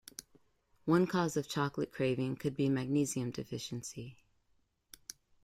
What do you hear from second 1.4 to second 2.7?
chocolate craving could be